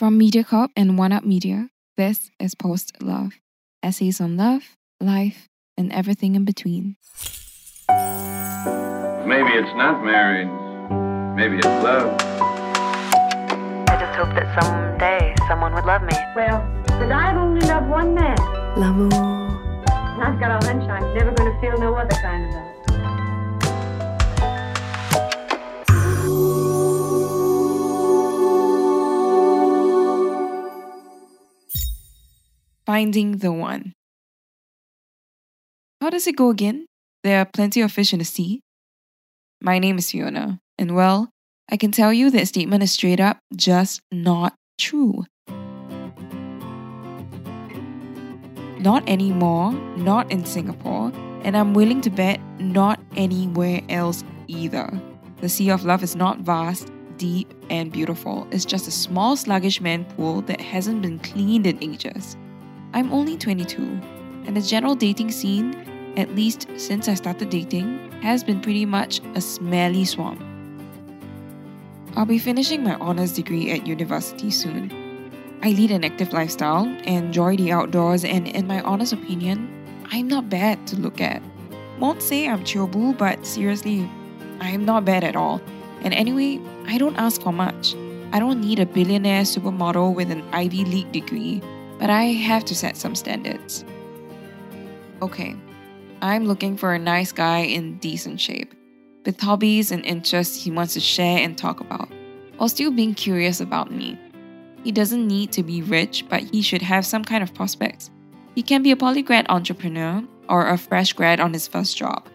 [0.00, 1.68] From MediaCorp and One Up Media,
[1.98, 3.34] this is Post Love
[3.82, 4.62] essays on love,
[4.98, 6.96] life, and everything in between.
[9.28, 10.48] Maybe it's not marriage.
[11.36, 12.16] Maybe it's love.
[13.90, 16.16] I just hope that someday someone would love me.
[16.34, 18.38] Well, but I've only loved one man.
[18.78, 19.12] L'amour.
[19.12, 22.79] And I've got a hunch I'm never going to feel no other kind of love.
[32.90, 33.92] Finding the One.
[36.00, 36.86] How does it go again?
[37.22, 38.62] There are plenty of fish in the sea.
[39.62, 41.30] My name is Fiona, and well,
[41.70, 45.24] I can tell you that statement is straight up just not true.
[48.80, 51.12] Not anymore, not in Singapore,
[51.44, 54.90] and I'm willing to bet not anywhere else either.
[55.40, 58.48] The sea of love is not vast, deep, and beautiful.
[58.50, 62.36] It's just a small, sluggish man pool that hasn't been cleaned in ages.
[62.92, 63.82] I'm only 22,
[64.46, 65.74] and the general dating scene,
[66.16, 70.42] at least since I started dating, has been pretty much a smelly swamp.
[72.16, 74.90] I'll be finishing my honours degree at university soon.
[75.62, 79.68] I lead an active lifestyle, enjoy the outdoors, and in my honest opinion,
[80.10, 81.40] I'm not bad to look at.
[82.00, 84.08] Won't say I'm chiobu, but seriously,
[84.60, 85.60] I'm not bad at all.
[86.02, 87.94] And anyway, I don't ask for much.
[88.32, 91.62] I don't need a billionaire supermodel with an Ivy League degree,
[92.00, 93.84] but I have to set some standards.
[95.22, 95.54] Okay,
[96.22, 98.74] I'm looking for a nice guy in decent shape,
[99.26, 102.08] with hobbies and interests he wants to share and talk about,
[102.56, 104.18] while still being curious about me.
[104.82, 108.10] He doesn't need to be rich, but he should have some kind of prospects.
[108.54, 112.26] He can be a polygrad entrepreneur, or a fresh grad on his first job,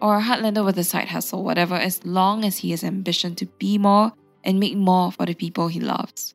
[0.00, 3.46] or a heartlander with a side hustle, whatever, as long as he has ambition to
[3.46, 4.12] be more
[4.42, 6.34] and make more for the people he loves.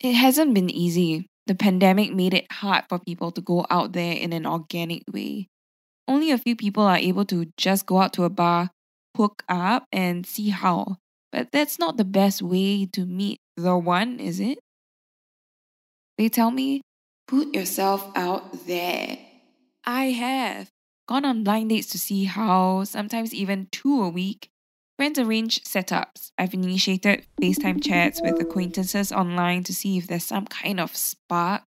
[0.00, 1.28] It hasn't been easy.
[1.46, 5.48] The pandemic made it hard for people to go out there in an organic way.
[6.06, 8.70] Only a few people are able to just go out to a bar,
[9.16, 10.96] hook up, and see how.
[11.32, 14.58] But that's not the best way to meet the one, is it?
[16.18, 16.82] They tell me,
[17.26, 19.18] put yourself out there.
[19.84, 20.68] I have
[21.08, 24.48] gone on blind dates to see how, sometimes even two a week.
[25.02, 26.30] Friends arrange setups.
[26.38, 31.62] I've initiated FaceTime chats with acquaintances online to see if there's some kind of spark.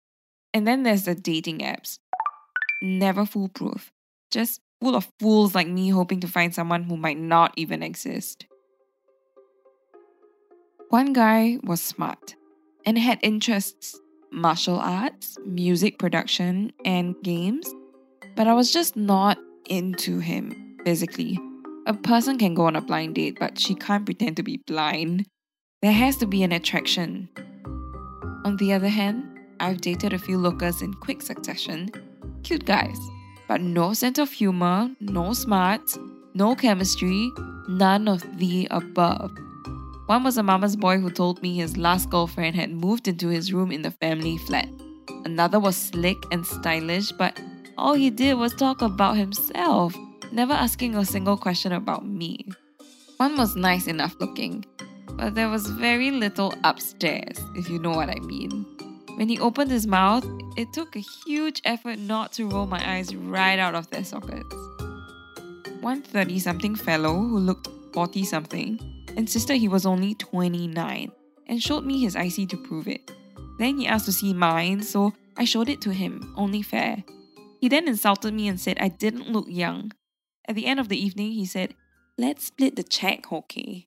[0.52, 2.00] And then there's the dating apps.
[2.82, 3.92] Never foolproof.
[4.32, 8.46] Just full of fools like me hoping to find someone who might not even exist.
[10.88, 12.34] One guy was smart
[12.84, 13.96] and had interests
[14.32, 17.72] martial arts, music production, and games,
[18.34, 21.38] but I was just not into him physically.
[21.86, 25.26] A person can go on a blind date, but she can't pretend to be blind.
[25.82, 27.28] There has to be an attraction.
[28.44, 29.24] On the other hand,
[29.60, 31.90] I've dated a few lookers in quick succession.
[32.42, 32.98] Cute guys,
[33.48, 35.98] but no sense of humor, no smarts,
[36.34, 37.30] no chemistry,
[37.68, 39.32] none of the above.
[40.06, 43.52] One was a mama's boy who told me his last girlfriend had moved into his
[43.52, 44.68] room in the family flat.
[45.24, 47.40] Another was slick and stylish, but
[47.78, 49.94] all he did was talk about himself,
[50.32, 52.46] never asking a single question about me.
[53.16, 54.64] One was nice enough looking,
[55.12, 58.64] but there was very little upstairs, if you know what I mean.
[59.16, 60.24] When he opened his mouth,
[60.56, 64.54] it took a huge effort not to roll my eyes right out of their sockets.
[65.80, 68.80] One 30 something fellow who looked 40 something
[69.16, 71.10] insisted he was only 29
[71.46, 73.10] and showed me his IC to prove it.
[73.58, 77.02] Then he asked to see mine, so I showed it to him, only fair.
[77.60, 79.92] He then insulted me and said I didn't look young.
[80.50, 81.76] At the end of the evening, he said,
[82.18, 83.86] Let's split the check, okay?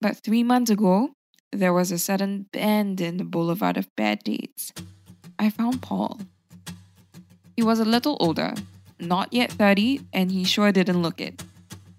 [0.00, 1.10] But three months ago,
[1.52, 4.72] there was a sudden bend in the boulevard of bad dates.
[5.38, 6.18] I found Paul.
[7.54, 8.52] He was a little older,
[8.98, 11.40] not yet 30, and he sure didn't look it.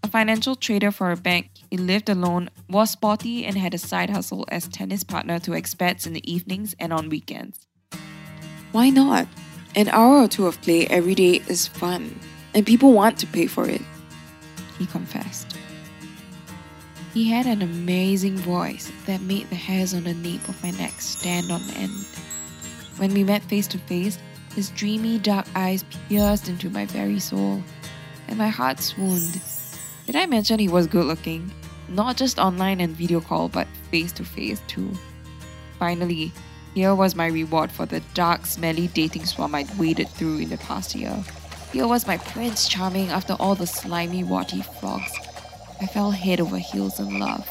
[0.04, 4.10] A financial trader for a bank, he lived alone, was sporty, and had a side
[4.10, 7.68] hustle as tennis partner to expats in the evenings and on weekends.
[8.74, 9.30] Why not?
[9.78, 12.20] An hour or two of play every day is fun,
[12.54, 13.82] and people want to pay for it,
[14.78, 15.58] he confessed.
[17.14, 21.02] He had an amazing voice that made the hairs on the nape of my neck
[21.02, 22.06] stand on end.
[22.98, 24.20] When we met face to face,
[24.56, 27.64] his dreamy dark eyes pierced into my very soul,
[28.28, 29.42] and my heart swooned.
[30.06, 31.52] Did I mention he was good looking?
[31.88, 34.92] Not just online and video call, but face to face too.
[35.80, 36.32] Finally,
[36.76, 40.58] here was my reward for the dark, smelly dating swamp I'd waded through in the
[40.58, 41.24] past year.
[41.72, 45.12] Here was my Prince Charming after all the slimy, warty frogs.
[45.80, 47.48] I fell head over heels in love.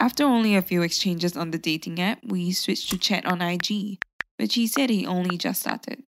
[0.00, 3.98] After only a few exchanges on the dating app, we switched to chat on IG,
[4.38, 6.02] which he said he only just started.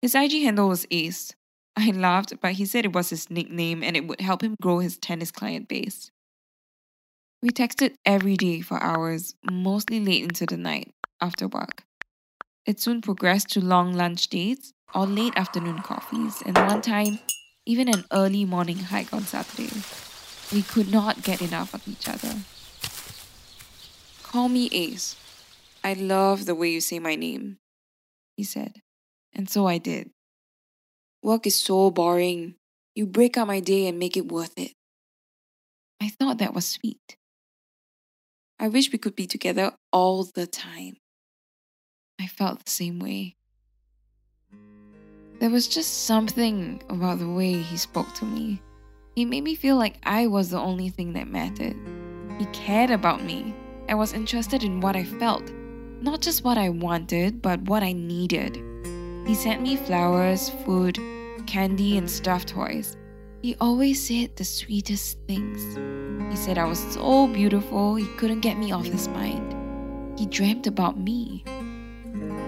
[0.00, 1.34] His IG handle was Ace.
[1.76, 4.78] I laughed, but he said it was his nickname and it would help him grow
[4.78, 6.10] his tennis client base.
[7.42, 11.84] We texted every day for hours, mostly late into the night, after work.
[12.68, 17.18] It soon progressed to long lunch dates or late afternoon coffees, and one time,
[17.64, 19.72] even an early morning hike on Saturday.
[20.52, 22.34] We could not get enough of each other.
[24.22, 25.16] Call me Ace.
[25.82, 27.56] I love the way you say my name,
[28.36, 28.82] he said.
[29.32, 30.10] And so I did.
[31.22, 32.56] Work is so boring.
[32.94, 34.72] You break up my day and make it worth it.
[36.02, 37.16] I thought that was sweet.
[38.60, 40.98] I wish we could be together all the time.
[42.20, 43.36] I felt the same way.
[45.40, 48.60] There was just something about the way he spoke to me.
[49.14, 51.76] He made me feel like I was the only thing that mattered.
[52.38, 53.54] He cared about me
[53.90, 55.50] I was interested in what I felt,
[56.02, 58.62] not just what I wanted, but what I needed.
[59.26, 60.98] He sent me flowers, food,
[61.46, 62.98] candy, and stuffed toys.
[63.40, 65.62] He always said the sweetest things.
[66.30, 70.18] He said I was so beautiful, he couldn't get me off his mind.
[70.18, 71.42] He dreamt about me.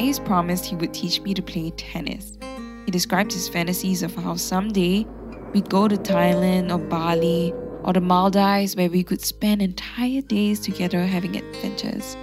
[0.01, 2.39] Ace promised he would teach me to play tennis.
[2.87, 5.05] He described his fantasies of how someday
[5.53, 7.53] we'd go to Thailand or Bali
[7.85, 12.17] or the Maldives where we could spend entire days together having adventures.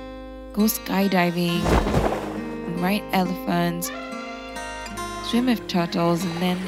[0.53, 1.61] Go skydiving,
[2.81, 3.91] ride elephants,
[5.29, 6.59] swim with turtles, and then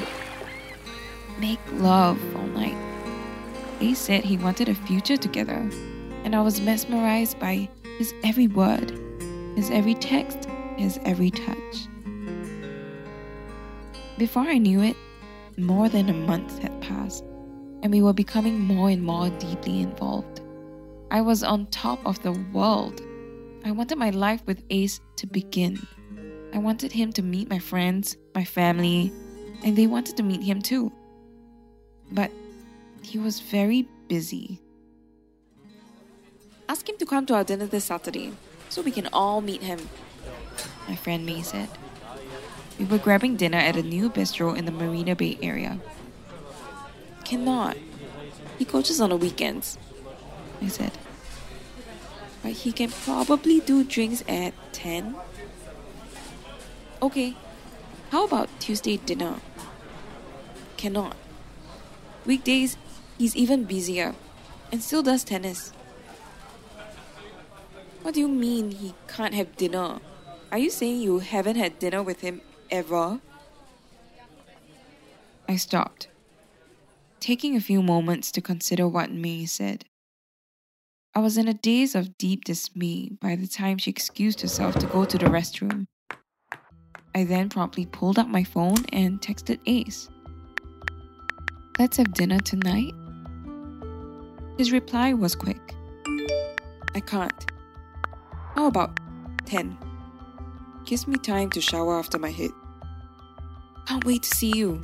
[1.40, 2.76] make love all night.
[3.80, 5.68] Ace said he wanted a future together,
[6.22, 7.68] and I was mesmerized by
[7.98, 8.92] his every word,
[9.56, 10.49] his every text,
[10.80, 11.88] his every touch.
[14.18, 14.96] Before I knew it,
[15.56, 17.24] more than a month had passed,
[17.82, 20.40] and we were becoming more and more deeply involved.
[21.10, 23.02] I was on top of the world.
[23.64, 25.86] I wanted my life with Ace to begin.
[26.54, 29.12] I wanted him to meet my friends, my family,
[29.64, 30.90] and they wanted to meet him too.
[32.12, 32.30] But
[33.02, 34.60] he was very busy.
[36.68, 38.32] Ask him to come to our dinner this Saturday
[38.68, 39.80] so we can all meet him,
[40.90, 41.68] my friend May said.
[42.76, 45.78] We were grabbing dinner at a new bistro in the Marina Bay area.
[47.22, 47.76] Cannot.
[48.58, 49.78] He coaches on the weekends,
[50.60, 50.90] I said.
[52.42, 55.14] But he can probably do drinks at 10.
[57.00, 57.36] Okay,
[58.10, 59.36] how about Tuesday dinner?
[60.76, 61.14] Cannot.
[62.26, 62.76] Weekdays,
[63.16, 64.16] he's even busier
[64.72, 65.70] and still does tennis.
[68.02, 70.00] What do you mean he can't have dinner?
[70.52, 72.40] Are you saying you haven't had dinner with him
[72.72, 73.20] ever?
[75.48, 76.08] I stopped,
[77.20, 79.84] taking a few moments to consider what May said.
[81.14, 84.86] I was in a daze of deep dismay by the time she excused herself to
[84.86, 85.86] go to the restroom.
[87.14, 90.08] I then promptly pulled out my phone and texted Ace.
[91.78, 92.92] Let's have dinner tonight?
[94.58, 95.74] His reply was quick.
[96.94, 97.46] I can't.
[98.54, 98.98] How about
[99.46, 99.89] 10?
[100.90, 102.50] Gives me time to shower after my hit.
[103.86, 104.80] Can't wait to see you.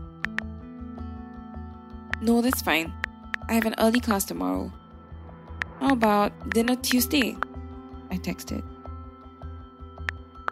[2.20, 2.94] No, that's fine.
[3.48, 4.72] I have an early class tomorrow.
[5.80, 7.36] How about dinner Tuesday?
[8.12, 8.62] I texted.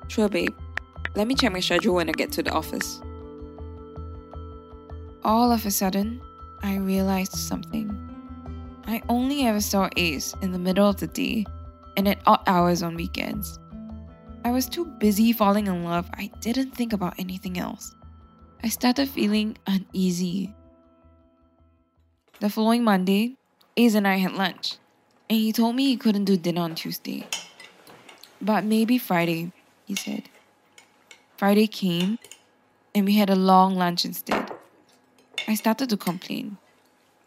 [0.08, 0.56] Sure, babe.
[1.14, 3.00] Let me check my schedule when I get to the office.
[5.22, 6.20] All of a sudden,
[6.64, 7.96] I realized something.
[8.88, 11.46] I only ever saw Ace in the middle of the day
[11.96, 13.60] and at odd hours on weekends.
[14.46, 17.94] I was too busy falling in love, I didn't think about anything else.
[18.62, 20.54] I started feeling uneasy.
[22.40, 23.36] The following Monday,
[23.78, 24.76] Ace and I had lunch,
[25.30, 27.26] and he told me he couldn't do dinner on Tuesday.
[28.42, 29.50] But maybe Friday,
[29.86, 30.24] he said.
[31.38, 32.18] Friday came,
[32.94, 34.52] and we had a long lunch instead.
[35.48, 36.58] I started to complain.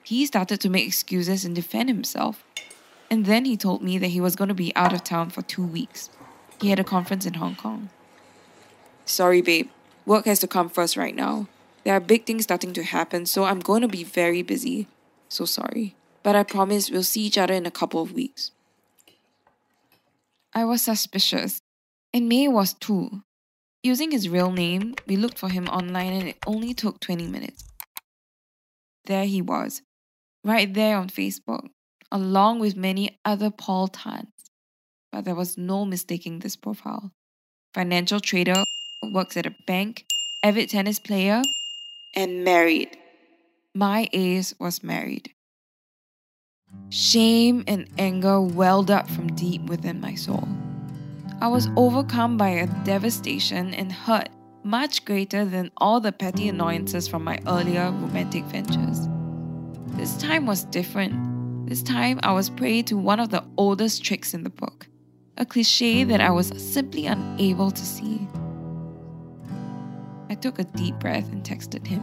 [0.04, 2.44] He started to make excuses and defend himself.
[3.10, 5.42] And then he told me that he was going to be out of town for
[5.42, 6.12] two weeks.
[6.60, 7.90] He had a conference in Hong Kong.
[9.06, 9.70] Sorry, babe.
[10.06, 11.48] Work has to come first right now.
[11.84, 14.88] There are big things starting to happen, so I'm going to be very busy.
[15.30, 15.96] So sorry.
[16.24, 18.52] But I promise we'll see each other in a couple of weeks.
[20.54, 21.62] I was suspicious,
[22.14, 23.22] and May was too.
[23.84, 27.64] Using his real name, we looked for him online and it only took 20 minutes.
[29.06, 29.84] There he was,
[30.44, 31.70] right there on Facebook,
[32.12, 34.28] along with many other Paul Tans.
[35.12, 37.12] But there was no mistaking this profile.
[37.74, 38.64] Financial trader,
[39.04, 40.06] works at a bank,
[40.44, 41.42] avid tennis player,
[42.16, 42.98] and married.
[43.74, 45.32] My Ace was married.
[46.90, 50.48] Shame and anger welled up from deep within my soul.
[51.40, 54.30] I was overcome by a devastation and hurt
[54.64, 59.08] much greater than all the petty annoyances from my earlier romantic ventures.
[59.98, 61.70] This time was different.
[61.70, 64.88] This time I was prey to one of the oldest tricks in the book,
[65.38, 68.28] a cliche that I was simply unable to see.
[70.30, 72.02] I took a deep breath and texted him,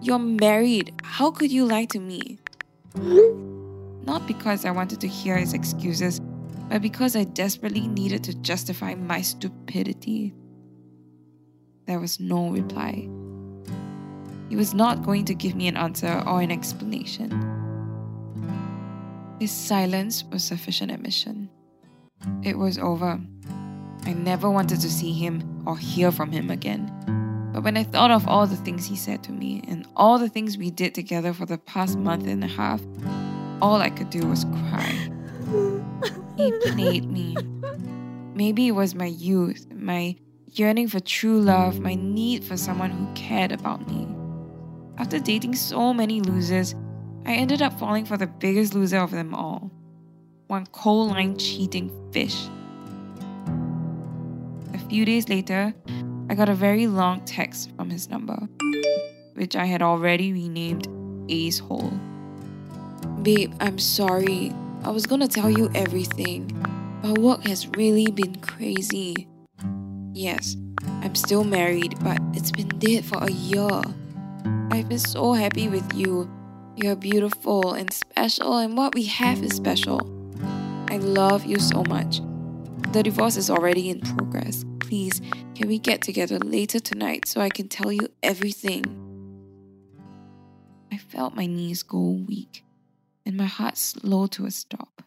[0.00, 0.92] You're married.
[1.02, 2.38] How could you lie to me?
[4.06, 6.20] Not because I wanted to hear his excuses,
[6.68, 10.34] but because I desperately needed to justify my stupidity.
[11.86, 13.08] There was no reply.
[14.48, 17.30] He was not going to give me an answer or an explanation.
[19.40, 21.50] His silence was sufficient admission.
[22.42, 23.20] It was over.
[24.04, 26.92] I never wanted to see him or hear from him again.
[27.52, 30.28] But when I thought of all the things he said to me and all the
[30.28, 32.80] things we did together for the past month and a half,
[33.60, 35.10] all I could do was cry.
[36.36, 37.36] He played me.
[38.34, 40.16] Maybe it was my youth, my
[40.52, 44.06] yearning for true love, my need for someone who cared about me.
[44.96, 46.74] After dating so many losers,
[47.26, 49.70] I ended up falling for the biggest loser of them all
[50.48, 52.48] one coal line cheating fish.
[54.72, 55.74] A few days later,
[56.30, 58.48] I got a very long text from his number,
[59.34, 60.88] which I had already renamed
[61.28, 61.92] Ace Hole.
[63.22, 64.52] Babe, I'm sorry.
[64.84, 66.50] I was gonna tell you everything,
[67.02, 69.28] but work has really been crazy.
[70.14, 70.56] Yes,
[71.02, 73.82] I'm still married, but it's been dead for a year.
[74.70, 76.30] I've been so happy with you.
[76.76, 80.17] You're beautiful and special, and what we have is special.
[80.90, 82.22] I love you so much.
[82.92, 84.64] The divorce is already in progress.
[84.80, 85.20] Please,
[85.54, 88.84] can we get together later tonight so I can tell you everything?
[90.90, 92.64] I felt my knees go weak
[93.26, 95.02] and my heart slow to a stop.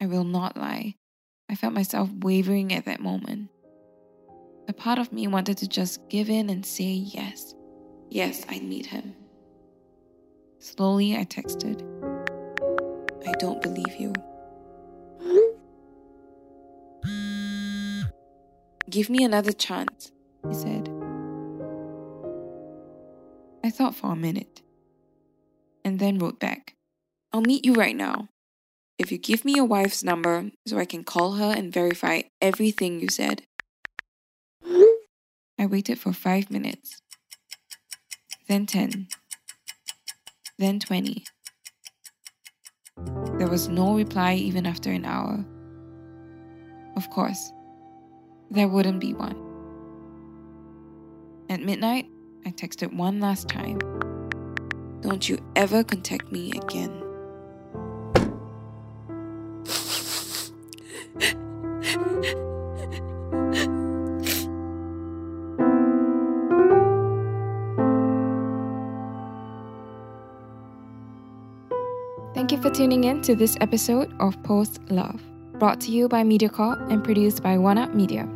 [0.00, 0.96] I will not lie.
[1.48, 3.50] I felt myself wavering at that moment.
[4.66, 7.54] A part of me wanted to just give in and say yes.
[8.10, 9.14] Yes, I'd meet him.
[10.58, 11.82] Slowly, I texted,
[13.24, 14.12] I don't believe you.
[18.92, 20.12] Give me another chance,
[20.46, 20.90] he said.
[23.64, 24.60] I thought for a minute
[25.82, 26.74] and then wrote back,
[27.32, 28.28] I'll meet you right now.
[28.98, 33.00] If you give me your wife's number so I can call her and verify everything
[33.00, 33.44] you said.
[35.58, 37.00] I waited for five minutes,
[38.46, 39.08] then 10,
[40.58, 41.24] then 20.
[43.38, 45.46] There was no reply even after an hour.
[46.94, 47.52] Of course,
[48.52, 49.36] there wouldn't be one.
[51.48, 52.06] At midnight,
[52.44, 53.78] I texted one last time.
[55.00, 57.02] Don't you ever contact me again.
[72.34, 75.22] Thank you for tuning in to this episode of Post Love,
[75.58, 78.28] brought to you by MediaCorp and produced by One Up Media.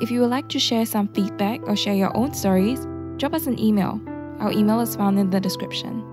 [0.00, 2.86] If you would like to share some feedback or share your own stories,
[3.16, 4.00] drop us an email.
[4.38, 6.04] Our email is found in the description.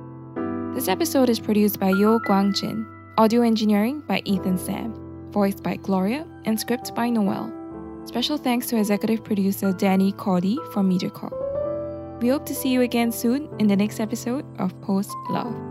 [0.73, 2.85] This episode is produced by Yeo Guang Jin,
[3.19, 4.93] audio engineering by Ethan Sam,
[5.31, 7.53] voiced by Gloria, and script by Noelle.
[8.05, 12.21] Special thanks to executive producer Danny Cordy from MediaCorp.
[12.21, 15.64] We hope to see you again soon in the next episode of Post Love.